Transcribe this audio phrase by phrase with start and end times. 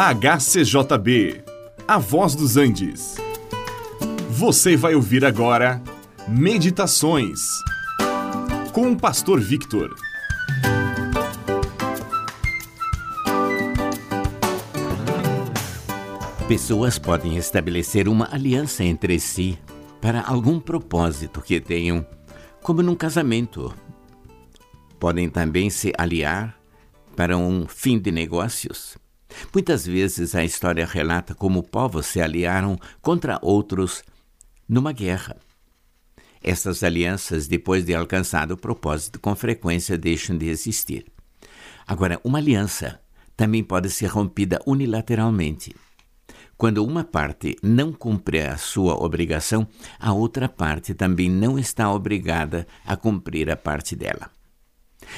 [0.00, 1.42] HCJB,
[1.88, 3.16] A Voz dos Andes.
[4.30, 5.82] Você vai ouvir agora
[6.28, 7.40] Meditações
[8.72, 9.92] com o Pastor Victor.
[16.46, 19.58] Pessoas podem estabelecer uma aliança entre si
[20.00, 22.06] para algum propósito que tenham,
[22.62, 23.74] como num casamento.
[25.00, 26.56] Podem também se aliar
[27.16, 28.96] para um fim de negócios.
[29.52, 34.02] Muitas vezes a história relata como povos se aliaram contra outros
[34.68, 35.36] numa guerra.
[36.42, 41.06] Essas alianças, depois de alcançado o propósito, com frequência deixam de existir.
[41.86, 43.00] Agora, uma aliança
[43.36, 45.74] também pode ser rompida unilateralmente.
[46.56, 49.66] Quando uma parte não cumpre a sua obrigação,
[49.98, 54.30] a outra parte também não está obrigada a cumprir a parte dela.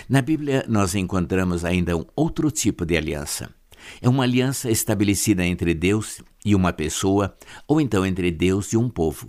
[0.08, 3.52] Na Bíblia, nós encontramos ainda um outro tipo de aliança.
[4.00, 7.36] É uma aliança estabelecida entre Deus e uma pessoa,
[7.66, 9.28] ou então entre Deus e um povo,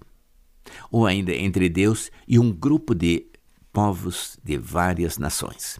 [0.91, 3.27] ou ainda entre Deus e um grupo de
[3.72, 5.79] povos de várias nações.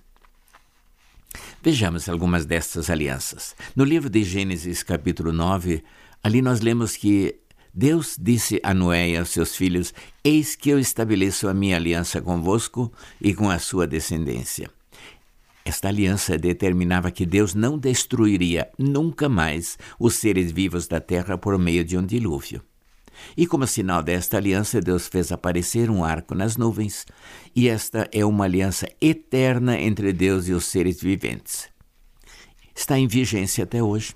[1.62, 3.56] Vejamos algumas destas alianças.
[3.76, 5.84] No livro de Gênesis, capítulo 9,
[6.24, 7.40] Ali nós lemos que
[7.74, 12.22] Deus disse a Noé e aos seus filhos: Eis que eu estabeleço a minha aliança
[12.22, 14.70] convosco e com a sua descendência.
[15.64, 21.58] Esta aliança determinava que Deus não destruiria nunca mais os seres vivos da terra por
[21.58, 22.64] meio de um dilúvio.
[23.38, 27.06] E como sinal desta aliança, Deus fez aparecer um arco nas nuvens,
[27.56, 31.70] e esta é uma aliança eterna entre Deus e os seres viventes.
[32.74, 34.16] Está em vigência até hoje.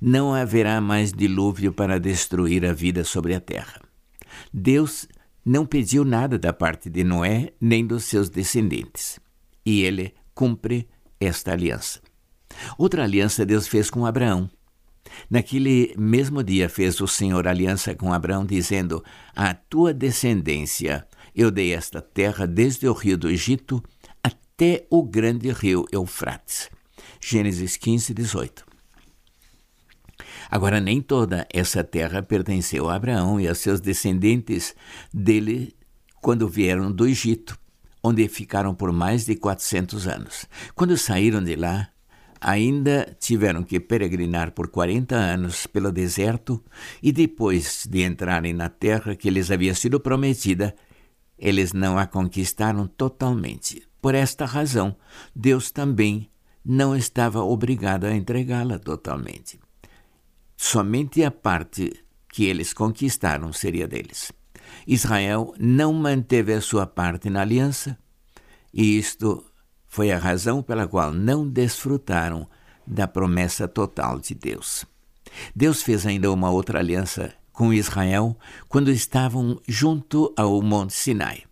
[0.00, 3.80] Não haverá mais dilúvio para destruir a vida sobre a terra.
[4.52, 5.08] Deus
[5.44, 9.18] não pediu nada da parte de Noé nem dos seus descendentes.
[9.64, 10.88] E ele cumpre
[11.20, 12.00] esta aliança.
[12.76, 14.50] Outra aliança Deus fez com Abraão.
[15.28, 21.74] Naquele mesmo dia fez o Senhor aliança com Abraão, dizendo: A tua descendência eu dei
[21.74, 23.82] esta terra desde o rio do Egito
[24.22, 26.70] até o grande rio Eufrates.
[27.20, 28.64] Gênesis 15, 18.
[30.50, 34.74] Agora, nem toda essa terra pertenceu a Abraão e a seus descendentes
[35.12, 35.74] dele
[36.20, 37.58] quando vieram do Egito,
[38.04, 40.46] onde ficaram por mais de 400 anos.
[40.74, 41.88] Quando saíram de lá,
[42.38, 46.62] ainda tiveram que peregrinar por 40 anos pelo deserto
[47.02, 50.74] e depois de entrarem na terra que lhes havia sido prometida,
[51.38, 53.82] eles não a conquistaram totalmente.
[54.02, 54.94] Por esta razão,
[55.34, 56.30] Deus também
[56.62, 59.58] não estava obrigado a entregá-la totalmente.
[60.54, 64.30] Somente a parte que eles conquistaram seria deles.
[64.86, 67.98] Israel não manteve a sua parte na aliança,
[68.72, 69.44] e isto
[69.86, 72.48] foi a razão pela qual não desfrutaram
[72.86, 74.84] da promessa total de Deus.
[75.54, 78.36] Deus fez ainda uma outra aliança com Israel
[78.68, 81.44] quando estavam junto ao Monte Sinai.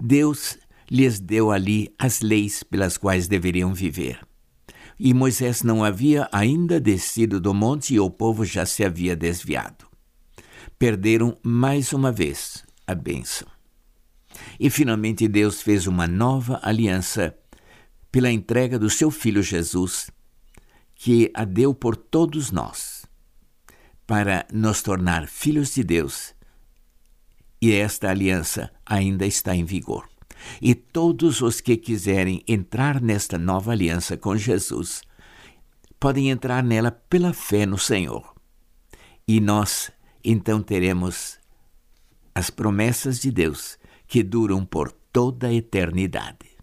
[0.00, 0.56] Deus
[0.90, 4.20] lhes deu ali as leis pelas quais deveriam viver.
[4.98, 9.87] E Moisés não havia ainda descido do monte e o povo já se havia desviado.
[10.76, 13.46] Perderam mais uma vez a bênção.
[14.58, 17.36] E finalmente Deus fez uma nova aliança
[18.10, 20.10] pela entrega do seu filho Jesus,
[20.94, 23.06] que a deu por todos nós,
[24.06, 26.34] para nos tornar filhos de Deus.
[27.60, 30.08] E esta aliança ainda está em vigor.
[30.62, 35.02] E todos os que quiserem entrar nesta nova aliança com Jesus
[35.98, 38.34] podem entrar nela pela fé no Senhor.
[39.26, 39.90] E nós
[40.24, 41.38] então teremos
[42.34, 46.57] as promessas de Deus que duram por toda a eternidade.